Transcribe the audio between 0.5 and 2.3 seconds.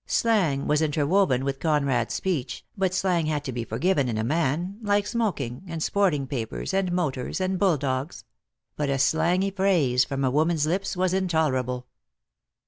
was interwoven with Conrad's